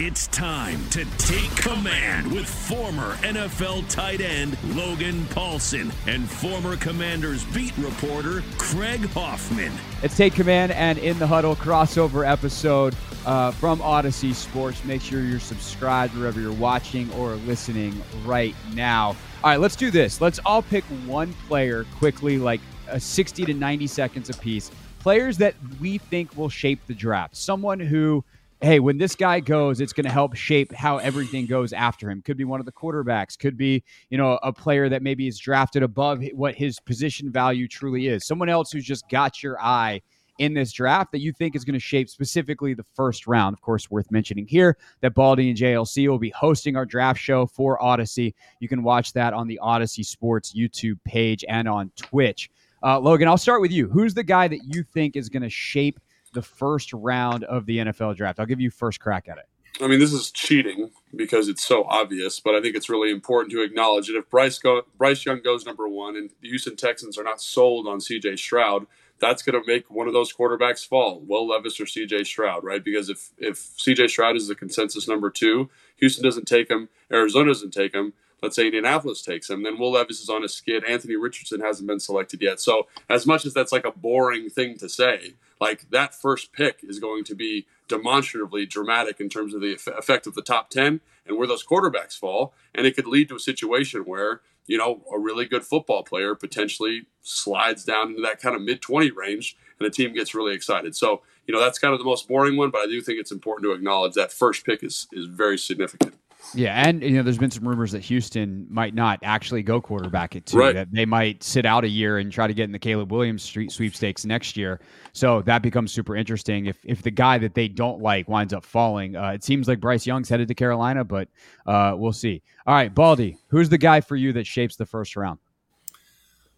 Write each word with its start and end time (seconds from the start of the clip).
It's 0.00 0.28
time 0.28 0.78
to 0.90 1.04
take 1.18 1.50
command 1.56 2.30
with 2.30 2.48
former 2.48 3.14
NFL 3.16 3.90
tight 3.90 4.20
end 4.20 4.56
Logan 4.76 5.22
Paulsen 5.24 5.92
and 6.06 6.30
former 6.30 6.76
Commanders 6.76 7.44
beat 7.46 7.76
reporter 7.76 8.44
Craig 8.58 9.00
Hoffman. 9.06 9.72
It's 10.04 10.16
Take 10.16 10.34
Command 10.34 10.70
and 10.70 10.98
In 10.98 11.18
the 11.18 11.26
Huddle 11.26 11.56
crossover 11.56 12.24
episode 12.24 12.94
uh, 13.26 13.50
from 13.50 13.80
Audacy 13.80 14.32
Sports. 14.32 14.84
Make 14.84 15.02
sure 15.02 15.20
you're 15.20 15.40
subscribed 15.40 16.14
wherever 16.14 16.40
you're 16.40 16.52
watching 16.52 17.12
or 17.14 17.34
listening 17.34 18.00
right 18.24 18.54
now. 18.74 19.16
All 19.42 19.50
right, 19.50 19.58
let's 19.58 19.74
do 19.74 19.90
this. 19.90 20.20
Let's 20.20 20.38
all 20.46 20.62
pick 20.62 20.84
one 21.06 21.32
player 21.48 21.84
quickly, 21.96 22.38
like 22.38 22.60
a 22.86 23.00
60 23.00 23.46
to 23.46 23.52
90 23.52 23.88
seconds 23.88 24.30
apiece. 24.30 24.70
Players 25.00 25.38
that 25.38 25.56
we 25.80 25.98
think 25.98 26.36
will 26.36 26.48
shape 26.48 26.86
the 26.86 26.94
draft. 26.94 27.34
Someone 27.34 27.80
who 27.80 28.22
hey, 28.60 28.80
when 28.80 28.98
this 28.98 29.14
guy 29.14 29.40
goes, 29.40 29.80
it's 29.80 29.92
going 29.92 30.06
to 30.06 30.12
help 30.12 30.34
shape 30.34 30.72
how 30.72 30.98
everything 30.98 31.46
goes 31.46 31.72
after 31.72 32.10
him. 32.10 32.22
Could 32.22 32.36
be 32.36 32.44
one 32.44 32.60
of 32.60 32.66
the 32.66 32.72
quarterbacks, 32.72 33.38
could 33.38 33.56
be, 33.56 33.84
you 34.10 34.18
know, 34.18 34.38
a 34.42 34.52
player 34.52 34.88
that 34.88 35.02
maybe 35.02 35.28
is 35.28 35.38
drafted 35.38 35.82
above 35.82 36.24
what 36.32 36.54
his 36.54 36.80
position 36.80 37.30
value 37.30 37.68
truly 37.68 38.08
is. 38.08 38.26
Someone 38.26 38.48
else 38.48 38.72
who's 38.72 38.84
just 38.84 39.08
got 39.08 39.42
your 39.42 39.60
eye 39.60 40.00
in 40.38 40.54
this 40.54 40.72
draft 40.72 41.12
that 41.12 41.20
you 41.20 41.32
think 41.32 41.54
is 41.54 41.64
going 41.64 41.74
to 41.74 41.80
shape 41.80 42.08
specifically 42.08 42.72
the 42.72 42.86
first 42.94 43.26
round. 43.26 43.54
Of 43.54 43.60
course, 43.60 43.90
worth 43.90 44.10
mentioning 44.10 44.46
here 44.46 44.76
that 45.00 45.14
Baldy 45.14 45.50
and 45.50 45.58
JLC 45.58 46.08
will 46.08 46.18
be 46.18 46.30
hosting 46.30 46.76
our 46.76 46.86
draft 46.86 47.20
show 47.20 47.46
for 47.46 47.78
Audacy. 47.78 48.34
You 48.60 48.68
can 48.68 48.82
watch 48.82 49.12
that 49.12 49.34
on 49.34 49.48
the 49.48 49.58
Audacy 49.62 50.04
Sports 50.04 50.52
YouTube 50.56 50.98
page 51.04 51.44
and 51.48 51.68
on 51.68 51.90
Twitch. 51.96 52.50
Uh, 52.82 53.00
Logan, 53.00 53.26
I'll 53.26 53.36
start 53.36 53.60
with 53.60 53.72
you. 53.72 53.88
Who's 53.88 54.14
the 54.14 54.22
guy 54.22 54.46
that 54.46 54.60
you 54.64 54.84
think 54.84 55.16
is 55.16 55.28
going 55.28 55.42
to 55.42 55.50
shape 55.50 55.98
the 56.32 56.42
first 56.42 56.92
round 56.92 57.44
of 57.44 57.66
the 57.66 57.78
NFL 57.78 58.16
draft? 58.16 58.38
I'll 58.40 58.46
give 58.46 58.60
you 58.60 58.70
first 58.70 59.00
crack 59.00 59.28
at 59.28 59.38
it. 59.38 59.44
I 59.80 59.86
mean, 59.86 60.00
this 60.00 60.12
is 60.12 60.30
cheating 60.30 60.90
because 61.14 61.48
it's 61.48 61.64
so 61.64 61.84
obvious, 61.84 62.40
but 62.40 62.54
I 62.54 62.60
think 62.60 62.74
it's 62.74 62.88
really 62.88 63.10
important 63.10 63.52
to 63.52 63.62
acknowledge 63.62 64.08
that 64.08 64.16
if 64.16 64.28
Bryce 64.28 64.58
go, 64.58 64.82
Bryce 64.96 65.24
Young 65.24 65.40
goes 65.40 65.64
number 65.64 65.88
one 65.88 66.16
and 66.16 66.30
the 66.40 66.48
Houston 66.48 66.74
Texans 66.74 67.16
are 67.16 67.22
not 67.22 67.40
sold 67.40 67.86
on 67.86 68.00
C.J. 68.00 68.36
Stroud, 68.36 68.86
that's 69.20 69.42
going 69.42 69.60
to 69.60 69.66
make 69.66 69.90
one 69.90 70.06
of 70.06 70.12
those 70.12 70.32
quarterbacks 70.32 70.86
fall, 70.86 71.20
Will 71.20 71.46
Levis 71.46 71.80
or 71.80 71.86
C.J. 71.86 72.24
Stroud, 72.24 72.64
right? 72.64 72.82
Because 72.82 73.08
if 73.08 73.30
if 73.38 73.58
C.J. 73.76 74.08
Stroud 74.08 74.36
is 74.36 74.48
the 74.48 74.54
consensus 74.54 75.06
number 75.06 75.30
two, 75.30 75.70
Houston 75.96 76.24
doesn't 76.24 76.46
take 76.46 76.68
him, 76.68 76.88
Arizona 77.12 77.50
doesn't 77.50 77.72
take 77.72 77.94
him. 77.94 78.14
Let's 78.42 78.54
say 78.54 78.66
Indianapolis 78.66 79.22
takes 79.22 79.50
him, 79.50 79.64
then 79.64 79.78
Will 79.78 79.92
Levis 79.92 80.20
is 80.20 80.28
on 80.28 80.44
a 80.44 80.48
skid. 80.48 80.84
Anthony 80.84 81.16
Richardson 81.16 81.60
hasn't 81.60 81.88
been 81.88 81.98
selected 81.98 82.40
yet. 82.40 82.60
So 82.60 82.86
as 83.08 83.26
much 83.26 83.44
as 83.44 83.52
that's 83.52 83.72
like 83.72 83.84
a 83.84 83.90
boring 83.90 84.48
thing 84.48 84.78
to 84.78 84.88
say, 84.88 85.34
like 85.60 85.90
that 85.90 86.14
first 86.14 86.52
pick 86.52 86.80
is 86.82 86.98
going 86.98 87.24
to 87.24 87.34
be 87.34 87.66
demonstratively 87.88 88.66
dramatic 88.66 89.20
in 89.20 89.28
terms 89.28 89.54
of 89.54 89.60
the 89.60 89.74
effect 89.96 90.26
of 90.26 90.34
the 90.34 90.42
top 90.42 90.70
10 90.70 91.00
and 91.26 91.38
where 91.38 91.46
those 91.46 91.64
quarterbacks 91.64 92.18
fall. 92.18 92.54
And 92.74 92.86
it 92.86 92.94
could 92.94 93.06
lead 93.06 93.28
to 93.28 93.36
a 93.36 93.40
situation 93.40 94.02
where, 94.02 94.40
you 94.66 94.78
know, 94.78 95.02
a 95.12 95.18
really 95.18 95.46
good 95.46 95.64
football 95.64 96.02
player 96.02 96.34
potentially 96.34 97.06
slides 97.22 97.84
down 97.84 98.10
into 98.10 98.22
that 98.22 98.40
kind 98.40 98.54
of 98.54 98.62
mid 98.62 98.80
20 98.80 99.10
range 99.10 99.56
and 99.78 99.86
the 99.86 99.90
team 99.90 100.12
gets 100.12 100.34
really 100.34 100.54
excited. 100.54 100.96
So, 100.96 101.22
you 101.46 101.54
know, 101.54 101.60
that's 101.60 101.78
kind 101.78 101.92
of 101.92 101.98
the 101.98 102.04
most 102.04 102.28
boring 102.28 102.56
one, 102.56 102.70
but 102.70 102.82
I 102.82 102.86
do 102.86 103.00
think 103.00 103.18
it's 103.18 103.32
important 103.32 103.64
to 103.64 103.72
acknowledge 103.72 104.14
that 104.14 104.32
first 104.32 104.64
pick 104.64 104.82
is, 104.82 105.06
is 105.12 105.26
very 105.26 105.58
significant. 105.58 106.14
Yeah, 106.54 106.88
and 106.88 107.02
you 107.02 107.10
know, 107.10 107.22
there's 107.22 107.36
been 107.36 107.50
some 107.50 107.66
rumors 107.68 107.92
that 107.92 108.02
Houston 108.04 108.66
might 108.70 108.94
not 108.94 109.18
actually 109.22 109.62
go 109.62 109.80
quarterback 109.80 110.34
at 110.34 110.46
two. 110.46 110.58
Right. 110.58 110.74
That 110.74 110.88
they 110.92 111.04
might 111.04 111.42
sit 111.42 111.66
out 111.66 111.84
a 111.84 111.88
year 111.88 112.18
and 112.18 112.32
try 112.32 112.46
to 112.46 112.54
get 112.54 112.64
in 112.64 112.72
the 112.72 112.78
Caleb 112.78 113.12
Williams 113.12 113.42
street 113.42 113.70
sweepstakes 113.70 114.24
next 114.24 114.56
year. 114.56 114.80
So 115.12 115.42
that 115.42 115.62
becomes 115.62 115.92
super 115.92 116.16
interesting. 116.16 116.66
If 116.66 116.78
if 116.84 117.02
the 117.02 117.10
guy 117.10 117.38
that 117.38 117.54
they 117.54 117.68
don't 117.68 118.00
like 118.00 118.28
winds 118.28 118.54
up 118.54 118.64
falling, 118.64 119.14
uh, 119.16 119.30
it 119.30 119.44
seems 119.44 119.68
like 119.68 119.80
Bryce 119.80 120.06
Young's 120.06 120.28
headed 120.28 120.48
to 120.48 120.54
Carolina, 120.54 121.04
but 121.04 121.28
uh, 121.66 121.94
we'll 121.96 122.12
see. 122.12 122.42
All 122.66 122.74
right, 122.74 122.94
Baldy, 122.94 123.36
who's 123.48 123.68
the 123.68 123.78
guy 123.78 124.00
for 124.00 124.16
you 124.16 124.32
that 124.34 124.46
shapes 124.46 124.76
the 124.76 124.86
first 124.86 125.16
round? 125.16 125.38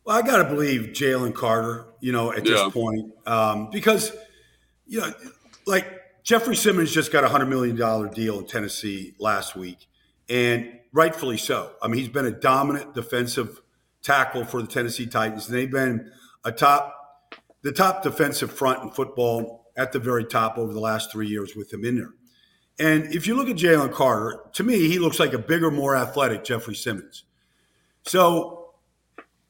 Well, 0.05 0.17
I 0.17 0.23
got 0.23 0.39
to 0.39 0.45
believe 0.45 0.91
Jalen 0.93 1.35
Carter. 1.35 1.87
You 2.01 2.13
know, 2.13 2.33
at 2.33 2.47
Yeah. 2.47 2.65
this 2.65 2.73
point, 2.73 3.13
um, 3.27 3.71
because 3.71 4.13
you 4.87 5.01
know, 5.01 5.13
like 5.67 6.00
Jeffrey 6.23 6.57
Simmons 6.57 6.93
just 6.93 7.13
got 7.13 7.25
a 7.25 7.29
hundred 7.29 7.47
million 7.47 7.77
dollar 7.77 8.09
deal 8.09 8.39
in 8.39 8.47
Tennessee 8.47 9.15
last 9.19 9.57
week, 9.57 9.89
and 10.29 10.79
rightfully 10.93 11.37
so. 11.37 11.73
I 11.83 11.89
mean, 11.89 12.01
he's 12.01 12.09
been 12.09 12.27
a 12.27 12.31
dominant 12.31 12.95
defensive 12.95 13.61
tackle 14.03 14.45
for 14.45 14.63
the 14.63 14.69
Tennessee 14.69 15.07
Titans, 15.07 15.49
and 15.49 15.57
they've 15.57 15.71
been 15.71 16.11
a 16.45 16.53
top, 16.53 17.29
the 17.63 17.73
top 17.73 18.03
defensive 18.03 18.53
front 18.53 18.83
in 18.83 18.91
football 18.91 19.71
at 19.77 19.93
the 19.93 19.99
very 19.99 20.25
top 20.25 20.59
over 20.59 20.73
the 20.73 20.81
last 20.81 21.13
three 21.13 21.29
years 21.29 21.55
with 21.57 21.73
him 21.73 21.85
in 21.85 21.97
there. 21.97 22.11
And 22.79 23.15
if 23.15 23.27
you 23.27 23.35
look 23.35 23.49
at 23.49 23.57
Jalen 23.57 23.93
Carter, 23.93 24.41
to 24.55 24.63
me, 24.63 24.89
he 24.89 24.99
looks 24.99 25.21
like 25.21 25.33
a 25.35 25.39
bigger, 25.39 25.71
more 25.71 25.95
athletic 25.95 26.45
Jeffrey 26.45 26.75
Simmons. 26.75 27.25
So, 28.07 28.73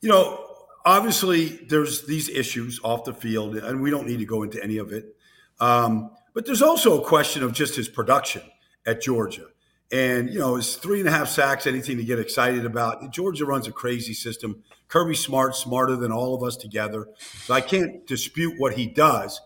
you 0.00 0.08
know, 0.08 0.46
obviously 0.84 1.60
there's 1.68 2.06
these 2.06 2.28
issues 2.28 2.80
off 2.82 3.04
the 3.04 3.14
field, 3.14 3.56
and 3.56 3.80
we 3.80 3.90
don't 3.90 4.06
need 4.06 4.18
to 4.18 4.24
go 4.24 4.42
into 4.42 4.62
any 4.62 4.78
of 4.78 4.92
it. 4.92 5.16
Um, 5.60 6.10
but 6.34 6.46
there's 6.46 6.62
also 6.62 7.00
a 7.00 7.04
question 7.04 7.42
of 7.42 7.52
just 7.52 7.76
his 7.76 7.88
production 7.88 8.42
at 8.86 9.02
Georgia. 9.02 9.46
And, 9.92 10.30
you 10.30 10.38
know, 10.38 10.54
his 10.54 10.76
three 10.76 11.00
and 11.00 11.08
a 11.08 11.12
half 11.12 11.28
sacks, 11.28 11.66
anything 11.66 11.96
to 11.96 12.04
get 12.04 12.20
excited 12.20 12.64
about. 12.64 13.12
Georgia 13.12 13.44
runs 13.44 13.66
a 13.66 13.72
crazy 13.72 14.14
system. 14.14 14.62
Kirby 14.86 15.16
Smart, 15.16 15.56
smarter 15.56 15.96
than 15.96 16.12
all 16.12 16.34
of 16.34 16.42
us 16.42 16.56
together. 16.56 17.08
So 17.44 17.54
I 17.54 17.60
can't 17.60 18.06
dispute 18.06 18.54
what 18.58 18.74
he 18.74 18.86
does 18.86 19.40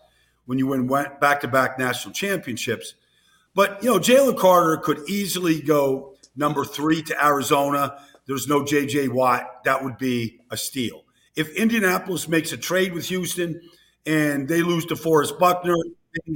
when 0.45 0.59
you 0.59 0.67
win 0.67 0.87
back 0.87 1.41
to 1.41 1.47
back 1.47 1.79
national 1.79 2.13
championships. 2.13 2.93
But, 3.55 3.81
you 3.83 3.89
know, 3.89 3.99
Jalen 3.99 4.37
Carter 4.37 4.77
could 4.77 5.09
easily 5.09 5.61
go 5.61 6.15
number 6.35 6.63
three 6.63 7.01
to 7.03 7.25
Arizona. 7.25 7.97
There's 8.27 8.47
no 8.47 8.63
J.J. 8.63 9.07
Watt. 9.07 9.63
That 9.63 9.83
would 9.83 9.97
be 9.97 10.41
a 10.51 10.57
steal. 10.57 11.05
If 11.35 11.55
Indianapolis 11.55 12.27
makes 12.27 12.51
a 12.51 12.57
trade 12.57 12.93
with 12.93 13.07
Houston 13.07 13.61
and 14.05 14.47
they 14.47 14.61
lose 14.61 14.85
to 14.87 14.95
Forrest 14.95 15.39
Buckner, 15.39 15.75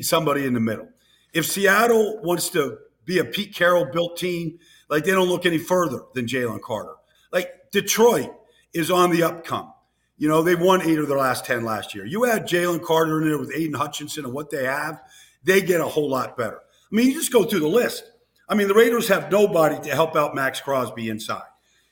somebody 0.02 0.46
in 0.46 0.54
the 0.54 0.60
middle. 0.60 0.90
If 1.34 1.46
Seattle 1.46 2.20
wants 2.22 2.50
to 2.50 2.80
be 3.06 3.20
a 3.20 3.26
Pete 3.26 3.56
Carroll 3.56 3.86
built 3.86 4.18
team, 4.18 4.60
like 4.90 5.04
they 5.04 5.12
don't 5.12 5.28
look 5.28 5.46
any 5.46 5.58
further 5.58 6.02
than 6.14 6.26
Jalen 6.26 6.62
Carter. 6.62 6.96
Like 7.32 7.72
Detroit 7.72 8.32
is 8.74 8.92
on 8.92 9.12
the 9.12 9.22
upcome. 9.22 9.74
You 10.18 10.28
know, 10.28 10.42
they 10.42 10.56
won 10.56 10.82
eight 10.82 11.00
of 11.00 11.08
their 11.08 11.18
last 11.18 11.46
10 11.46 11.64
last 11.64 11.96
year. 11.96 12.06
You 12.06 12.26
add 12.26 12.48
Jalen 12.48 12.84
Carter 12.84 13.22
in 13.22 13.30
there 13.30 13.38
with 13.38 13.54
Aidan 13.56 13.76
Hutchinson 13.76 14.26
and 14.26 14.34
what 14.34 14.50
they 14.50 14.66
have, 14.66 15.02
they 15.44 15.62
get 15.62 15.80
a 15.80 15.88
whole 15.88 16.10
lot 16.10 16.36
better. 16.36 16.58
I 16.58 16.96
mean, 16.96 17.08
you 17.08 17.14
just 17.14 17.32
go 17.32 17.46
through 17.46 17.62
the 17.62 17.68
list. 17.68 18.04
I 18.50 18.56
mean, 18.56 18.68
the 18.68 18.74
Raiders 18.74 19.08
have 19.08 19.32
nobody 19.32 19.80
to 19.88 19.96
help 19.96 20.16
out 20.16 20.36
Maxx 20.36 20.60
Crosby 20.60 21.08
inside. 21.08 21.44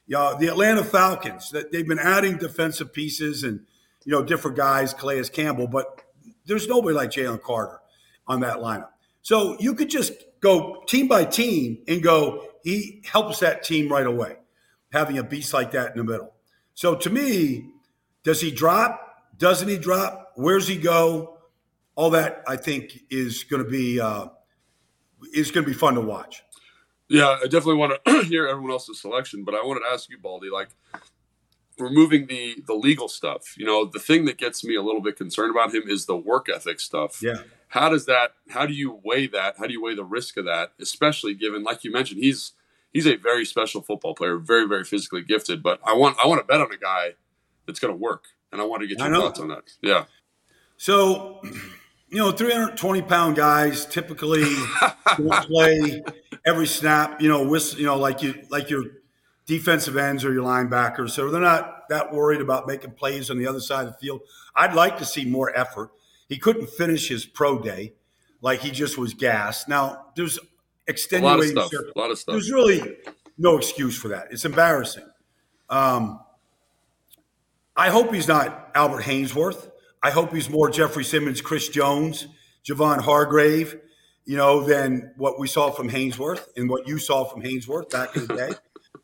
You 0.07 0.17
know, 0.17 0.37
the 0.37 0.47
Atlanta 0.47 0.83
Falcons, 0.83 1.51
that 1.51 1.71
they've 1.71 1.87
been 1.87 1.99
adding 1.99 2.37
defensive 2.37 2.91
pieces 2.91 3.43
and, 3.43 3.65
you 4.03 4.11
know, 4.11 4.23
different 4.23 4.57
guys, 4.57 4.93
Calais 4.93 5.23
Campbell, 5.25 5.67
but 5.67 6.01
there's 6.47 6.67
nobody 6.67 6.95
like 6.95 7.11
Jalen 7.11 7.41
Carter 7.41 7.79
on 8.27 8.39
that 8.39 8.57
lineup. 8.57 8.89
So 9.21 9.57
you 9.59 9.75
could 9.75 9.89
just 9.89 10.13
go 10.39 10.83
team 10.87 11.07
by 11.07 11.25
team 11.25 11.79
and 11.87 12.01
go, 12.01 12.47
he 12.63 13.03
helps 13.05 13.39
that 13.39 13.63
team 13.63 13.91
right 13.91 14.05
away, 14.05 14.37
having 14.91 15.17
a 15.17 15.23
beast 15.23 15.53
like 15.53 15.71
that 15.71 15.91
in 15.91 15.97
the 15.97 16.03
middle. 16.03 16.33
So 16.73 16.95
to 16.95 17.09
me, 17.09 17.69
does 18.23 18.41
he 18.41 18.51
drop? 18.51 19.01
Doesn't 19.37 19.67
he 19.67 19.77
drop? 19.77 20.31
Where's 20.35 20.67
he 20.67 20.77
go? 20.77 21.37
All 21.95 22.11
that 22.11 22.43
I 22.47 22.55
think 22.55 22.99
is 23.09 23.43
going 23.43 23.63
to 23.63 23.69
be 23.69 23.99
uh, 23.99 24.27
is 25.33 25.51
going 25.51 25.65
to 25.65 25.69
be 25.69 25.77
fun 25.77 25.95
to 25.95 26.01
watch. 26.01 26.43
Yeah, 27.09 27.37
I 27.41 27.43
definitely 27.43 27.75
want 27.75 27.93
to 28.05 28.23
hear 28.23 28.47
everyone 28.47 28.71
else's 28.71 29.01
selection, 29.01 29.43
but 29.43 29.55
I 29.55 29.65
wanted 29.65 29.81
to 29.81 29.87
ask 29.87 30.09
you, 30.09 30.17
Baldy, 30.17 30.49
like 30.49 30.69
removing 31.79 32.27
the 32.27 32.63
the 32.65 32.73
legal 32.73 33.07
stuff. 33.07 33.55
You 33.57 33.65
know, 33.65 33.85
the 33.85 33.99
thing 33.99 34.25
that 34.25 34.37
gets 34.37 34.63
me 34.63 34.75
a 34.75 34.81
little 34.81 35.01
bit 35.01 35.17
concerned 35.17 35.51
about 35.51 35.73
him 35.73 35.83
is 35.87 36.05
the 36.05 36.17
work 36.17 36.47
ethic 36.53 36.79
stuff. 36.79 37.21
Yeah. 37.21 37.43
How 37.69 37.89
does 37.89 38.05
that? 38.05 38.33
How 38.49 38.65
do 38.65 38.73
you 38.73 38.99
weigh 39.03 39.27
that? 39.27 39.55
How 39.57 39.67
do 39.67 39.73
you 39.73 39.81
weigh 39.81 39.95
the 39.95 40.03
risk 40.03 40.37
of 40.37 40.45
that? 40.45 40.71
Especially 40.79 41.33
given, 41.33 41.63
like 41.63 41.83
you 41.83 41.91
mentioned, 41.91 42.23
he's 42.23 42.53
he's 42.93 43.05
a 43.05 43.15
very 43.15 43.45
special 43.45 43.81
football 43.81 44.15
player, 44.15 44.37
very 44.37 44.67
very 44.67 44.83
physically 44.83 45.21
gifted. 45.21 45.61
But 45.61 45.79
I 45.83 45.93
want 45.93 46.17
I 46.23 46.27
want 46.27 46.39
to 46.39 46.45
bet 46.45 46.61
on 46.61 46.71
a 46.71 46.77
guy 46.77 47.15
that's 47.65 47.79
going 47.79 47.93
to 47.93 47.97
work, 47.97 48.25
and 48.51 48.61
I 48.61 48.65
want 48.65 48.81
to 48.81 48.87
get 48.87 48.99
your 48.99 49.13
thoughts 49.13 49.39
on 49.39 49.49
that. 49.49 49.63
Yeah. 49.81 50.05
So, 50.77 51.41
you 52.09 52.17
know, 52.17 52.31
320 52.31 53.01
pound 53.03 53.35
guys 53.35 53.85
typically 53.85 54.43
don't 55.17 55.29
play 55.47 56.03
every 56.45 56.67
snap. 56.67 57.21
You 57.21 57.29
know, 57.29 57.47
with, 57.47 57.77
you 57.77 57.85
know, 57.85 57.97
like 57.97 58.21
you 58.21 58.45
like 58.49 58.69
your 58.69 58.85
defensive 59.47 59.97
ends 59.97 60.23
or 60.23 60.31
your 60.31 60.43
linebackers, 60.43 61.11
so 61.11 61.31
they're 61.31 61.41
not 61.41 61.89
that 61.89 62.13
worried 62.13 62.41
about 62.41 62.67
making 62.67 62.91
plays 62.91 63.31
on 63.31 63.39
the 63.39 63.47
other 63.47 63.61
side 63.61 63.87
of 63.87 63.93
the 63.93 63.97
field. 63.97 64.21
I'd 64.55 64.75
like 64.75 64.97
to 64.97 65.05
see 65.05 65.25
more 65.25 65.57
effort. 65.57 65.89
He 66.29 66.37
couldn't 66.37 66.69
finish 66.69 67.07
his 67.07 67.25
pro 67.25 67.57
day, 67.57 67.93
like 68.41 68.59
he 68.59 68.69
just 68.69 68.97
was 68.97 69.13
gassed. 69.13 69.67
Now 69.67 70.07
there's 70.15 70.37
extenuating 70.87 71.57
a 71.57 71.61
lot 71.61 71.65
of 71.65 71.71
stuff. 71.71 71.95
A 71.95 71.99
lot 71.99 72.11
of 72.11 72.19
stuff. 72.19 72.33
There's 72.33 72.51
really 72.51 72.97
no 73.37 73.57
excuse 73.57 73.97
for 73.97 74.09
that. 74.09 74.27
It's 74.31 74.45
embarrassing. 74.45 75.05
Um, 75.69 76.19
I 77.75 77.89
hope 77.89 78.13
he's 78.13 78.27
not 78.27 78.71
Albert 78.75 79.03
Haynesworth. 79.03 79.71
I 80.01 80.11
hope 80.11 80.33
he's 80.33 80.49
more 80.49 80.69
Jeffrey 80.69 81.03
Simmons, 81.03 81.41
Chris 81.41 81.69
Jones, 81.69 82.27
Javon 82.67 82.99
Hargrave, 83.01 83.79
you 84.25 84.35
know, 84.35 84.63
than 84.63 85.13
what 85.17 85.39
we 85.39 85.47
saw 85.47 85.71
from 85.71 85.89
Haynesworth 85.89 86.47
and 86.57 86.69
what 86.69 86.87
you 86.87 86.97
saw 86.97 87.23
from 87.23 87.43
Haynesworth 87.43 87.89
back 87.89 88.15
in 88.15 88.27
the 88.27 88.35
day. 88.35 88.53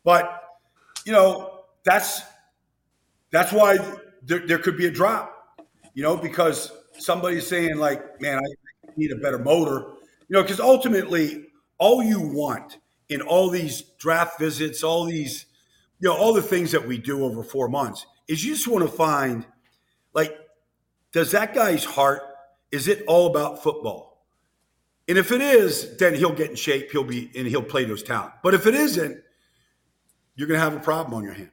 But 0.04 0.42
you 1.04 1.12
know, 1.12 1.60
that's 1.84 2.22
that's 3.30 3.52
why 3.52 3.76
there, 4.22 4.46
there 4.46 4.58
could 4.58 4.76
be 4.76 4.86
a 4.86 4.90
drop, 4.90 5.58
you 5.94 6.02
know, 6.02 6.16
because 6.16 6.72
somebody's 6.98 7.46
saying 7.46 7.76
like, 7.76 8.20
man, 8.20 8.38
I 8.38 8.90
need 8.96 9.10
a 9.10 9.16
better 9.16 9.38
motor, 9.38 9.94
you 10.28 10.34
know, 10.34 10.42
because 10.42 10.60
ultimately 10.60 11.48
all 11.78 12.02
you 12.02 12.20
want 12.20 12.78
in 13.08 13.20
all 13.20 13.50
these 13.50 13.82
draft 13.98 14.38
visits, 14.38 14.82
all 14.82 15.04
these, 15.04 15.46
you 15.98 16.08
know, 16.08 16.16
all 16.16 16.32
the 16.32 16.42
things 16.42 16.70
that 16.72 16.86
we 16.86 16.98
do 16.98 17.24
over 17.24 17.42
four 17.42 17.68
months 17.68 18.06
is 18.28 18.44
you 18.44 18.54
just 18.54 18.68
want 18.68 18.88
to 18.88 18.90
find 18.90 19.44
like, 20.14 20.38
does 21.12 21.32
that 21.32 21.54
guy's 21.54 21.84
heart, 21.84 22.22
is 22.70 22.88
it 22.88 23.04
all 23.06 23.26
about 23.26 23.62
football? 23.62 24.24
And 25.06 25.18
if 25.18 25.32
it 25.32 25.42
is, 25.42 25.96
then 25.98 26.14
he'll 26.14 26.32
get 26.32 26.50
in 26.50 26.56
shape, 26.56 26.90
he'll 26.90 27.04
be, 27.04 27.30
and 27.36 27.46
he'll 27.46 27.62
play 27.62 27.84
to 27.84 27.90
his 27.90 28.02
talent. 28.02 28.32
But 28.42 28.54
if 28.54 28.66
it 28.66 28.74
isn't, 28.74 29.23
you're 30.36 30.48
going 30.48 30.58
to 30.58 30.64
have 30.64 30.74
a 30.74 30.80
problem 30.80 31.14
on 31.14 31.24
your 31.24 31.34
hand. 31.34 31.50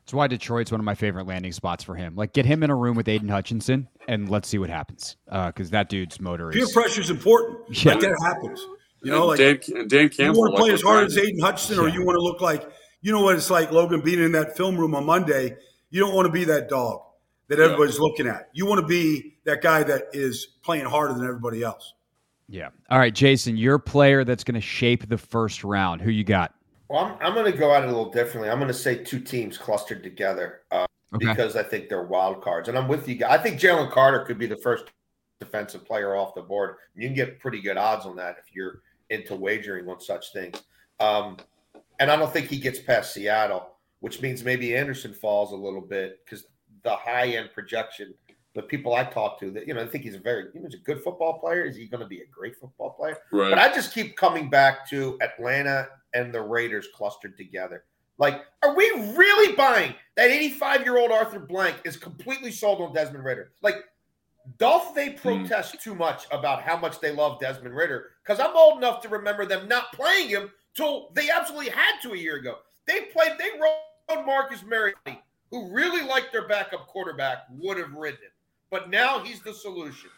That's 0.00 0.14
why 0.14 0.28
Detroit's 0.28 0.70
one 0.70 0.80
of 0.80 0.84
my 0.84 0.94
favorite 0.94 1.26
landing 1.26 1.50
spots 1.50 1.82
for 1.82 1.96
him. 1.96 2.14
Like, 2.14 2.32
get 2.32 2.46
him 2.46 2.62
in 2.62 2.70
a 2.70 2.76
room 2.76 2.96
with 2.96 3.08
Aidan 3.08 3.28
Hutchinson, 3.28 3.88
and 4.06 4.28
let's 4.28 4.48
see 4.48 4.58
what 4.58 4.70
happens. 4.70 5.16
Because 5.26 5.68
uh, 5.68 5.72
that 5.72 5.88
dude's 5.88 6.20
motor 6.20 6.50
is 6.50 6.56
peer 6.56 6.66
pressure 6.72 7.00
is 7.00 7.10
important. 7.10 7.58
Yeah. 7.84 7.92
Like 7.92 8.02
that 8.02 8.16
happens. 8.22 8.64
You 9.02 9.10
know, 9.10 9.26
like 9.26 9.38
Dan, 9.38 9.88
Dan 9.88 10.08
Campbell. 10.08 10.24
You 10.24 10.32
want 10.40 10.56
to 10.56 10.62
play 10.62 10.72
as 10.72 10.82
hard 10.82 11.06
as 11.06 11.18
Aidan 11.18 11.40
Hutchinson, 11.40 11.76
yeah. 11.76 11.82
or 11.82 11.88
you 11.88 12.04
want 12.04 12.16
to 12.16 12.22
look 12.22 12.40
like 12.40 12.70
you 13.00 13.12
know 13.12 13.20
what 13.20 13.36
it's 13.36 13.50
like, 13.50 13.70
Logan, 13.70 14.00
being 14.00 14.20
in 14.20 14.32
that 14.32 14.56
film 14.56 14.76
room 14.76 14.94
on 14.94 15.04
Monday. 15.04 15.56
You 15.90 16.00
don't 16.00 16.14
want 16.14 16.26
to 16.26 16.32
be 16.32 16.44
that 16.44 16.68
dog 16.68 17.02
that 17.46 17.60
everybody's 17.60 17.96
yeah. 17.96 18.02
looking 18.02 18.26
at. 18.26 18.48
You 18.52 18.66
want 18.66 18.80
to 18.80 18.86
be 18.86 19.36
that 19.44 19.62
guy 19.62 19.84
that 19.84 20.06
is 20.12 20.48
playing 20.64 20.86
harder 20.86 21.14
than 21.14 21.24
everybody 21.24 21.62
else. 21.62 21.94
Yeah. 22.48 22.70
All 22.90 22.98
right, 22.98 23.14
Jason, 23.14 23.56
your 23.56 23.78
player 23.78 24.24
that's 24.24 24.42
going 24.42 24.56
to 24.56 24.60
shape 24.60 25.08
the 25.08 25.18
first 25.18 25.62
round. 25.62 26.00
Who 26.00 26.10
you 26.10 26.24
got? 26.24 26.54
Well, 26.88 27.04
I'm, 27.04 27.16
I'm 27.20 27.34
going 27.34 27.50
to 27.50 27.56
go 27.56 27.74
at 27.74 27.82
it 27.82 27.86
a 27.86 27.88
little 27.88 28.10
differently. 28.10 28.50
I'm 28.50 28.58
going 28.58 28.68
to 28.68 28.74
say 28.74 29.02
two 29.02 29.20
teams 29.20 29.58
clustered 29.58 30.02
together 30.02 30.62
uh, 30.70 30.86
okay. 31.14 31.26
because 31.26 31.56
I 31.56 31.62
think 31.62 31.88
they're 31.88 32.04
wild 32.04 32.42
cards. 32.42 32.68
And 32.68 32.78
I'm 32.78 32.88
with 32.88 33.08
you. 33.08 33.24
I 33.26 33.38
think 33.38 33.60
Jalen 33.60 33.90
Carter 33.90 34.20
could 34.24 34.38
be 34.38 34.46
the 34.46 34.56
first 34.56 34.84
defensive 35.40 35.84
player 35.84 36.14
off 36.14 36.34
the 36.34 36.42
board. 36.42 36.76
You 36.94 37.08
can 37.08 37.14
get 37.14 37.40
pretty 37.40 37.60
good 37.60 37.76
odds 37.76 38.06
on 38.06 38.16
that 38.16 38.36
if 38.38 38.54
you're 38.54 38.82
into 39.10 39.34
wagering 39.34 39.88
on 39.88 40.00
such 40.00 40.32
things. 40.32 40.62
Um, 41.00 41.38
and 41.98 42.10
I 42.10 42.16
don't 42.16 42.32
think 42.32 42.48
he 42.48 42.58
gets 42.58 42.78
past 42.78 43.14
Seattle, 43.14 43.76
which 44.00 44.22
means 44.22 44.44
maybe 44.44 44.76
Anderson 44.76 45.12
falls 45.12 45.52
a 45.52 45.56
little 45.56 45.80
bit 45.80 46.24
because 46.24 46.46
the 46.82 46.94
high 46.94 47.28
end 47.28 47.50
projection– 47.52 48.14
the 48.56 48.62
people 48.62 48.94
I 48.94 49.04
talk 49.04 49.38
to 49.40 49.50
that 49.52 49.68
you 49.68 49.74
know 49.74 49.82
I 49.82 49.86
think 49.86 50.02
he's 50.02 50.14
a 50.14 50.18
very 50.18 50.46
he's 50.52 50.74
a 50.74 50.78
good 50.78 51.02
football 51.02 51.38
player. 51.38 51.64
Is 51.64 51.76
he 51.76 51.86
going 51.86 52.00
to 52.00 52.06
be 52.06 52.22
a 52.22 52.26
great 52.26 52.56
football 52.56 52.90
player? 52.90 53.18
Right. 53.30 53.50
But 53.50 53.58
I 53.58 53.72
just 53.72 53.92
keep 53.92 54.16
coming 54.16 54.50
back 54.50 54.88
to 54.90 55.18
Atlanta 55.20 55.88
and 56.14 56.34
the 56.34 56.40
Raiders 56.40 56.88
clustered 56.94 57.36
together. 57.36 57.84
Like, 58.18 58.40
are 58.62 58.74
we 58.74 58.90
really 59.14 59.54
buying 59.54 59.94
that 60.16 60.30
85 60.30 60.84
year 60.84 60.96
old 60.96 61.12
Arthur 61.12 61.38
Blank 61.38 61.76
is 61.84 61.98
completely 61.98 62.50
sold 62.50 62.80
on 62.80 62.94
Desmond 62.94 63.24
Ridder? 63.24 63.52
Like, 63.60 63.84
don't 64.58 64.94
they 64.94 65.10
hmm. 65.10 65.18
protest 65.18 65.74
mm. 65.74 65.82
too 65.82 65.94
much 65.94 66.24
about 66.30 66.62
how 66.62 66.78
much 66.78 66.98
they 67.00 67.12
love 67.12 67.38
Desmond 67.38 67.76
Ridder? 67.76 68.12
Because 68.24 68.40
I'm 68.40 68.56
old 68.56 68.78
enough 68.78 69.02
to 69.02 69.08
remember 69.10 69.44
them 69.44 69.68
not 69.68 69.92
playing 69.92 70.28
him 70.30 70.50
till 70.74 71.10
they 71.12 71.28
absolutely 71.28 71.68
had 71.68 72.00
to 72.02 72.12
a 72.12 72.16
year 72.16 72.36
ago. 72.36 72.56
They 72.86 73.02
played, 73.12 73.32
they 73.38 73.50
rode 73.60 74.24
Marcus 74.24 74.62
Mariota, 74.62 75.18
who 75.50 75.70
really 75.70 76.06
liked 76.06 76.32
their 76.32 76.48
backup 76.48 76.86
quarterback, 76.86 77.38
would 77.50 77.76
have 77.76 77.92
ridden 77.92 78.20
him 78.22 78.30
but 78.70 78.90
now 78.90 79.20
he's 79.20 79.40
the 79.40 79.54
solution. 79.54 80.10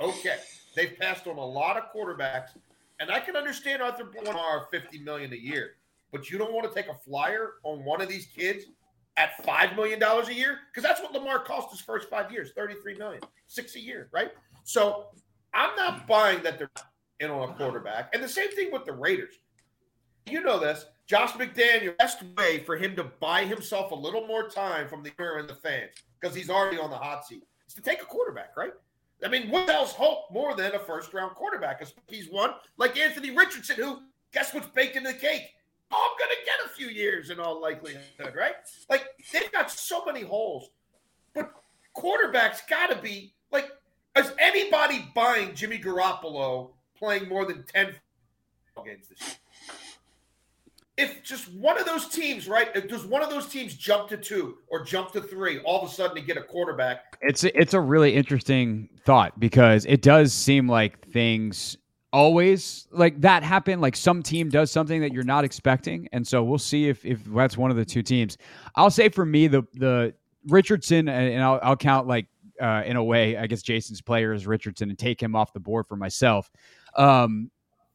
Okay, 0.00 0.38
they've 0.74 0.96
passed 0.98 1.26
on 1.26 1.36
a 1.36 1.44
lot 1.44 1.76
of 1.76 1.84
quarterbacks, 1.94 2.50
and 3.00 3.10
I 3.10 3.20
can 3.20 3.36
understand 3.36 3.82
Arthur 3.82 4.04
Blanchard 4.04 4.62
fifty 4.70 4.98
million 4.98 5.32
a 5.32 5.36
year, 5.36 5.72
but 6.12 6.30
you 6.30 6.38
don't 6.38 6.52
want 6.52 6.68
to 6.68 6.74
take 6.74 6.90
a 6.90 6.94
flyer 6.94 7.54
on 7.62 7.84
one 7.84 8.00
of 8.00 8.08
these 8.08 8.26
kids 8.26 8.64
at 9.16 9.44
five 9.44 9.76
million 9.76 10.00
dollars 10.00 10.28
a 10.28 10.34
year 10.34 10.58
because 10.70 10.82
that's 10.88 11.00
what 11.00 11.12
Lamar 11.12 11.38
cost 11.38 11.70
his 11.70 11.80
first 11.80 12.08
five 12.08 12.32
years, 12.32 12.52
thirty-three 12.56 12.96
million, 12.96 13.22
six 13.46 13.76
a 13.76 13.80
year, 13.80 14.08
right? 14.12 14.32
So 14.64 15.06
I'm 15.52 15.76
not 15.76 16.06
buying 16.06 16.42
that 16.42 16.58
they're 16.58 16.70
in 17.20 17.30
on 17.30 17.50
a 17.50 17.54
quarterback, 17.54 18.10
and 18.14 18.22
the 18.22 18.28
same 18.28 18.50
thing 18.50 18.72
with 18.72 18.84
the 18.84 18.92
Raiders. 18.92 19.34
You 20.26 20.42
know 20.42 20.58
this. 20.58 20.86
Josh 21.06 21.32
McDaniel, 21.32 21.96
best 21.98 22.22
way 22.38 22.60
for 22.60 22.76
him 22.76 22.96
to 22.96 23.04
buy 23.20 23.44
himself 23.44 23.90
a 23.90 23.94
little 23.94 24.26
more 24.26 24.48
time 24.48 24.88
from 24.88 25.02
the 25.02 25.12
owner 25.18 25.36
and 25.36 25.46
the 25.46 25.54
fans 25.54 25.90
because 26.18 26.34
he's 26.34 26.48
already 26.48 26.78
on 26.78 26.88
the 26.88 26.96
hot 26.96 27.26
seat 27.26 27.42
to 27.74 27.82
take 27.82 28.02
a 28.02 28.06
quarterback, 28.06 28.56
right? 28.56 28.72
I 29.24 29.28
mean, 29.28 29.50
what 29.50 29.68
else 29.70 29.92
hope 29.92 30.30
more 30.30 30.54
than 30.54 30.74
a 30.74 30.78
first 30.78 31.14
round 31.14 31.34
quarterback? 31.34 31.82
He's 32.08 32.30
one 32.30 32.50
like 32.76 32.98
Anthony 32.98 33.30
Richardson, 33.30 33.76
who 33.76 34.00
guess 34.32 34.52
what's 34.52 34.66
baked 34.68 34.96
into 34.96 35.12
the 35.12 35.18
cake? 35.18 35.50
I'm 35.90 36.10
going 36.18 36.30
to 36.30 36.44
get 36.44 36.66
a 36.66 36.68
few 36.68 36.88
years 36.88 37.30
in 37.30 37.38
all 37.38 37.60
likelihood, 37.60 38.34
right? 38.36 38.54
Like 38.90 39.06
they've 39.32 39.52
got 39.52 39.70
so 39.70 40.04
many 40.04 40.22
holes, 40.22 40.70
but 41.34 41.52
quarterbacks 41.96 42.66
got 42.68 42.90
to 42.90 42.96
be 42.96 43.34
like, 43.52 43.70
is 44.16 44.32
anybody 44.38 45.08
buying 45.14 45.54
Jimmy 45.54 45.78
Garoppolo 45.78 46.70
playing 46.96 47.28
more 47.28 47.44
than 47.44 47.64
10 47.72 47.94
games 48.84 49.08
this 49.08 49.20
year? 49.20 49.36
If 50.96 51.22
just 51.22 51.52
one 51.52 51.78
of 51.78 51.86
those 51.86 52.08
teams, 52.08 52.48
right? 52.48 52.68
If 52.74 52.88
does 52.88 53.04
one 53.04 53.22
of 53.22 53.30
those 53.30 53.46
teams 53.46 53.74
jump 53.74 54.08
to 54.10 54.16
two 54.16 54.58
or 54.68 54.84
jump 54.84 55.12
to 55.12 55.20
three, 55.20 55.58
all 55.60 55.82
of 55.82 55.90
a 55.90 55.92
sudden 55.92 56.16
to 56.16 56.22
get 56.22 56.36
a 56.36 56.42
quarterback? 56.42 57.16
It's 57.20 57.44
it's 57.44 57.74
a 57.74 57.80
really 57.80 58.14
interesting 58.14 58.88
thought 59.04 59.38
because 59.40 59.86
it 59.86 60.02
does 60.02 60.32
seem 60.32 60.68
like 60.68 61.06
things 61.08 61.76
always 62.12 62.86
like 62.92 63.20
that 63.22 63.42
happen. 63.42 63.80
Like 63.80 63.96
some 63.96 64.22
team 64.22 64.48
does 64.48 64.70
something 64.70 65.00
that 65.00 65.12
you're 65.12 65.24
not 65.24 65.44
expecting, 65.44 66.08
and 66.12 66.26
so 66.26 66.44
we'll 66.44 66.58
see 66.58 66.88
if 66.88 67.04
if 67.04 67.24
that's 67.24 67.56
one 67.56 67.70
of 67.70 67.76
the 67.76 67.84
two 67.84 68.02
teams. 68.02 68.38
I'll 68.76 68.90
say 68.90 69.08
for 69.08 69.24
me 69.24 69.48
the 69.48 69.62
the 69.74 70.14
Richardson, 70.46 71.08
and 71.08 71.42
I'll, 71.42 71.58
I'll 71.62 71.76
count 71.76 72.06
like 72.06 72.26
uh, 72.60 72.82
in 72.86 72.96
a 72.96 73.02
way, 73.02 73.36
I 73.36 73.46
guess 73.46 73.62
Jason's 73.62 74.00
player 74.00 74.32
is 74.32 74.46
Richardson 74.46 74.90
and 74.90 74.98
take 74.98 75.20
him 75.20 75.34
off 75.34 75.52
the 75.52 75.60
board 75.60 75.86
for 75.86 75.96
myself. 75.96 76.50
Um, 76.96 77.50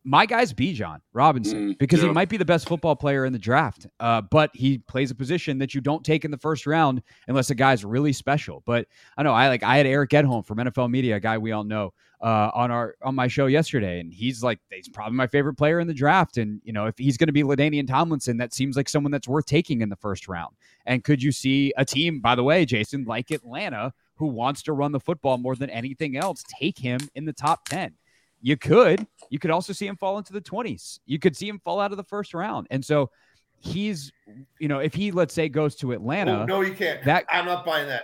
my 0.10 0.26
guy's 0.26 0.52
Bijan 0.52 1.02
Robinson 1.14 1.74
mm, 1.74 1.78
because 1.78 2.02
yeah. 2.02 2.08
he 2.08 2.14
might 2.14 2.30
be 2.30 2.38
the 2.38 2.44
best 2.44 2.68
football 2.68 2.96
player 2.96 3.26
in 3.26 3.32
the 3.32 3.38
draft. 3.38 3.86
Uh, 4.00 4.22
but 4.22 4.50
he 4.56 4.80
plays 4.80 5.12
a 5.12 5.16
position 5.16 5.60
that 5.60 5.76
you 5.76 5.82
don't 5.82 6.04
take 6.04 6.26
in 6.26 6.32
the 6.32 6.38
first 6.38 6.66
round 6.66 7.04
unless 7.28 7.52
a 7.52 7.56
guy's 7.56 7.86
really 7.86 8.12
special. 8.12 8.64
But 8.66 8.88
I 9.18 9.24
know 9.24 9.34
I 9.34 9.50
like 9.50 9.62
I 9.62 9.78
had 9.78 9.86
Eric 9.86 10.10
Edholm 10.10 10.44
from 10.44 10.58
NFL 10.58 10.90
Media, 10.90 11.18
a 11.18 11.20
guy 11.20 11.38
we 11.38 11.52
all 11.52 11.64
know, 11.64 11.94
uh, 12.22 12.50
on 12.56 12.72
our 12.72 12.96
on 13.04 13.14
my 13.14 13.28
show 13.28 13.46
yesterday, 13.46 14.00
and 14.00 14.12
he's 14.12 14.42
like 14.42 14.58
he's 14.72 14.90
probably 14.90 15.16
my 15.16 15.28
favorite 15.28 15.54
player 15.54 15.80
in 15.80 15.88
the 15.88 15.94
draft. 15.94 16.38
And 16.38 16.60
you 16.64 16.74
know 16.74 16.88
if 16.88 16.98
he's 16.98 17.16
going 17.16 17.28
to 17.28 17.34
be 17.34 17.44
LaDainian 17.44 17.88
Tomlinson, 17.88 18.38
that 18.38 18.52
seems 18.52 18.76
like 18.76 18.90
someone 18.90 19.12
that's 19.12 19.28
worth 19.28 19.46
taking 19.46 19.82
in 19.82 19.90
the 19.90 19.96
first 19.96 20.28
round. 20.28 20.56
And 20.88 21.04
could 21.04 21.22
you 21.22 21.32
see 21.32 21.72
a 21.78 21.86
team, 21.86 22.20
by 22.20 22.34
the 22.34 22.44
way, 22.44 22.66
Jason, 22.66 23.06
like 23.06 23.30
Atlanta, 23.30 23.94
who 24.16 24.26
wants 24.26 24.64
to 24.64 24.74
run 24.74 24.92
the 24.92 25.00
football 25.00 25.38
more 25.38 25.56
than 25.56 25.70
anything 25.70 26.18
else, 26.18 26.44
take 26.60 26.80
him 26.80 27.00
in 27.14 27.26
the 27.26 27.34
top 27.34 27.66
ten? 27.66 27.94
You 28.42 28.58
could. 28.58 29.06
You 29.30 29.40
could 29.40 29.52
also 29.52 29.74
see 29.74 29.88
him 29.88 29.96
fall 29.96 30.18
into 30.18 30.34
the 30.34 30.42
20s. 30.42 31.00
You 31.06 31.20
could 31.20 31.36
see 31.36 31.48
him 31.48 31.60
fall 31.60 31.80
out 31.80 31.92
of 31.92 31.98
the 31.98 32.04
first 32.04 32.34
round. 32.34 32.68
And 32.72 32.84
so 32.84 33.12
he's, 33.60 34.12
you 34.60 34.68
know, 34.68 34.80
if 34.80 34.94
he 34.94 35.12
let's 35.12 35.34
say 35.34 35.50
goes 35.50 35.76
to 35.78 35.92
Atlanta. 35.92 36.42
Oh, 36.42 36.46
no, 36.46 36.62
you 36.62 36.74
can't. 36.74 37.04
That 37.04 37.26
I'm 37.30 37.46
not 37.46 37.66
buying 37.66 37.88
that. 37.88 38.04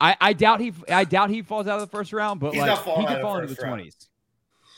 I, 0.00 0.16
I 0.20 0.32
doubt 0.32 0.60
he 0.60 0.72
I 0.88 1.04
doubt 1.04 1.30
he 1.30 1.42
falls 1.42 1.66
out 1.66 1.80
of 1.80 1.90
the 1.90 1.96
first 1.96 2.12
round, 2.12 2.40
but 2.40 2.54
He's 2.54 2.62
like 2.62 2.78
he 2.78 3.06
could 3.06 3.20
fall 3.20 3.38
into 3.38 3.54
the 3.54 3.60
twenties. 3.60 3.96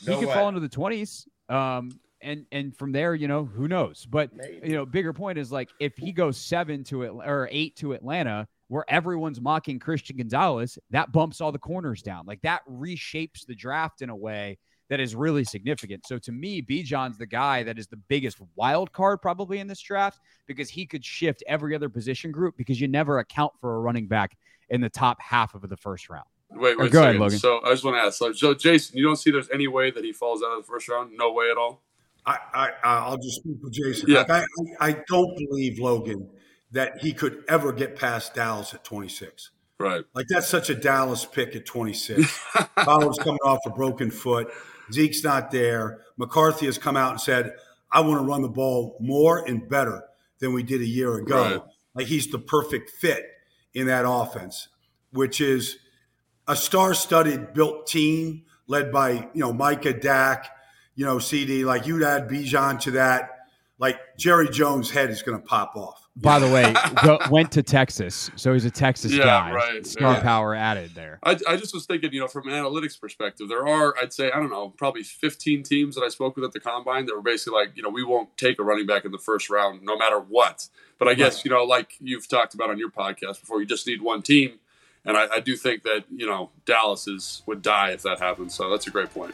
No 0.05 0.13
he 0.13 0.19
could 0.19 0.29
way. 0.29 0.33
fall 0.33 0.47
into 0.47 0.59
the 0.59 0.69
twenties. 0.69 1.27
Um, 1.47 1.99
and 2.21 2.45
and 2.51 2.75
from 2.75 2.91
there, 2.91 3.13
you 3.15 3.27
know, 3.27 3.45
who 3.45 3.67
knows? 3.67 4.07
But 4.09 4.35
Maybe. 4.35 4.69
you 4.69 4.73
know, 4.73 4.85
bigger 4.85 5.13
point 5.13 5.37
is 5.37 5.51
like 5.51 5.69
if 5.79 5.95
he 5.95 6.11
goes 6.11 6.37
seven 6.37 6.83
to 6.85 7.03
it 7.03 7.09
or 7.11 7.47
eight 7.51 7.75
to 7.77 7.93
Atlanta, 7.93 8.47
where 8.67 8.85
everyone's 8.87 9.41
mocking 9.41 9.79
Christian 9.79 10.17
Gonzalez, 10.17 10.79
that 10.89 11.11
bumps 11.11 11.41
all 11.41 11.51
the 11.51 11.59
corners 11.59 12.01
down. 12.01 12.25
Like 12.25 12.41
that 12.41 12.61
reshapes 12.69 13.45
the 13.45 13.55
draft 13.55 14.01
in 14.01 14.09
a 14.09 14.15
way 14.15 14.57
that 14.91 14.99
is 14.99 15.15
really 15.15 15.45
significant. 15.45 16.05
So 16.05 16.17
to 16.19 16.33
me, 16.33 16.61
Bijan's 16.61 17.17
the 17.17 17.25
guy 17.25 17.63
that 17.63 17.79
is 17.79 17.87
the 17.87 17.95
biggest 17.95 18.39
wild 18.57 18.91
card 18.91 19.21
probably 19.21 19.59
in 19.59 19.67
this 19.67 19.79
draft 19.79 20.19
because 20.47 20.69
he 20.69 20.85
could 20.85 21.05
shift 21.05 21.41
every 21.47 21.73
other 21.73 21.87
position 21.87 22.29
group 22.29 22.57
because 22.57 22.81
you 22.81 22.89
never 22.89 23.19
account 23.19 23.53
for 23.61 23.77
a 23.77 23.79
running 23.79 24.07
back 24.07 24.37
in 24.69 24.81
the 24.81 24.89
top 24.89 25.21
half 25.21 25.55
of 25.55 25.61
the 25.69 25.77
first 25.77 26.09
round. 26.09 26.25
Wait, 26.49 26.77
wait, 26.77 26.91
go 26.91 27.03
ahead, 27.03 27.15
Logan. 27.15 27.39
So 27.39 27.61
I 27.63 27.69
just 27.71 27.85
want 27.85 27.95
to 27.95 28.01
ask, 28.01 28.17
so, 28.17 28.33
so 28.33 28.53
Jason, 28.53 28.97
you 28.97 29.05
don't 29.05 29.15
see 29.15 29.31
there's 29.31 29.49
any 29.49 29.69
way 29.69 29.91
that 29.91 30.03
he 30.03 30.11
falls 30.11 30.43
out 30.43 30.51
of 30.51 30.65
the 30.65 30.67
first 30.67 30.89
round? 30.89 31.15
No 31.15 31.31
way 31.31 31.49
at 31.49 31.55
all. 31.55 31.81
I, 32.25 32.37
I 32.53 32.67
uh, 32.67 32.71
I'll 32.83 33.17
just 33.17 33.37
speak 33.37 33.61
for 33.63 33.69
Jason. 33.69 34.09
Yeah. 34.09 34.25
Like 34.27 34.43
I, 34.81 34.89
I 34.89 35.03
don't 35.07 35.37
believe 35.37 35.79
Logan 35.79 36.27
that 36.71 36.97
he 36.97 37.13
could 37.13 37.45
ever 37.47 37.71
get 37.71 37.95
past 37.95 38.33
Dallas 38.33 38.73
at 38.73 38.83
26. 38.83 39.51
Right. 39.79 40.03
Like 40.13 40.27
that's 40.27 40.47
such 40.47 40.69
a 40.69 40.75
Dallas 40.75 41.23
pick 41.23 41.55
at 41.55 41.65
26. 41.65 42.27
Fowler's 42.83 43.17
coming 43.19 43.39
off 43.45 43.59
a 43.65 43.69
broken 43.69 44.11
foot. 44.11 44.51
Zeke's 44.91 45.23
not 45.23 45.51
there. 45.51 46.01
McCarthy 46.17 46.65
has 46.65 46.77
come 46.77 46.97
out 46.97 47.11
and 47.11 47.21
said, 47.21 47.53
I 47.91 48.01
want 48.01 48.19
to 48.19 48.25
run 48.25 48.41
the 48.41 48.49
ball 48.49 48.97
more 48.99 49.45
and 49.45 49.67
better 49.67 50.03
than 50.39 50.53
we 50.53 50.63
did 50.63 50.81
a 50.81 50.85
year 50.85 51.15
ago. 51.17 51.43
Right. 51.43 51.61
Like 51.93 52.07
he's 52.07 52.27
the 52.27 52.39
perfect 52.39 52.89
fit 52.89 53.25
in 53.73 53.87
that 53.87 54.05
offense, 54.07 54.69
which 55.11 55.41
is 55.41 55.77
a 56.47 56.55
star-studded 56.55 57.53
built 57.53 57.87
team 57.87 58.43
led 58.67 58.91
by, 58.91 59.29
you 59.33 59.41
know, 59.41 59.51
Micah 59.53 59.93
Dak, 59.93 60.47
you 60.95 61.05
know, 61.05 61.17
CeeDee. 61.17 61.65
Like 61.65 61.85
you'd 61.85 62.03
add 62.03 62.29
Bijan 62.29 62.79
to 62.81 62.91
that. 62.91 63.29
Like 63.77 63.99
Jerry 64.17 64.49
Jones' 64.49 64.91
head 64.91 65.09
is 65.09 65.21
going 65.21 65.39
to 65.39 65.45
pop 65.45 65.75
off. 65.75 66.00
By 66.17 66.39
the 66.39 66.51
way, 66.51 66.73
go, 67.03 67.19
went 67.29 67.53
to 67.53 67.63
Texas, 67.63 68.29
so 68.35 68.51
he's 68.51 68.65
a 68.65 68.71
Texas 68.71 69.13
yeah, 69.13 69.23
guy. 69.23 69.53
Right. 69.53 69.87
Star 69.87 70.15
yeah. 70.15 70.21
power 70.21 70.53
added 70.53 70.91
there. 70.93 71.19
I, 71.23 71.37
I 71.47 71.55
just 71.55 71.73
was 71.73 71.85
thinking, 71.85 72.11
you 72.11 72.19
know, 72.19 72.27
from 72.27 72.49
an 72.49 72.53
analytics 72.53 72.99
perspective, 72.99 73.47
there 73.47 73.65
are, 73.65 73.95
I'd 73.97 74.11
say, 74.11 74.29
I 74.29 74.35
don't 74.35 74.49
know, 74.49 74.69
probably 74.69 75.03
15 75.03 75.63
teams 75.63 75.95
that 75.95 76.01
I 76.01 76.09
spoke 76.09 76.35
with 76.35 76.43
at 76.43 76.51
the 76.51 76.59
combine 76.59 77.05
that 77.05 77.15
were 77.15 77.21
basically 77.21 77.59
like, 77.59 77.77
you 77.77 77.83
know, 77.83 77.89
we 77.89 78.03
won't 78.03 78.35
take 78.35 78.59
a 78.59 78.63
running 78.63 78.85
back 78.85 79.05
in 79.05 79.11
the 79.11 79.17
first 79.17 79.49
round 79.49 79.83
no 79.83 79.97
matter 79.97 80.19
what. 80.19 80.67
But 80.99 81.07
I 81.07 81.13
guess, 81.13 81.37
right. 81.37 81.45
you 81.45 81.51
know, 81.51 81.63
like 81.63 81.95
you've 82.01 82.27
talked 82.27 82.53
about 82.53 82.69
on 82.69 82.77
your 82.77 82.91
podcast 82.91 83.39
before, 83.39 83.61
you 83.61 83.65
just 83.65 83.87
need 83.87 84.01
one 84.01 84.21
team. 84.21 84.59
And 85.05 85.15
I, 85.15 85.35
I 85.35 85.39
do 85.39 85.55
think 85.55 85.83
that, 85.83 86.03
you 86.13 86.27
know, 86.27 86.49
Dallas 86.65 87.07
is 87.07 87.41
would 87.45 87.61
die 87.61 87.91
if 87.91 88.01
that 88.03 88.19
happens. 88.19 88.53
So 88.53 88.69
that's 88.69 88.85
a 88.85 88.91
great 88.91 89.13
point. 89.13 89.33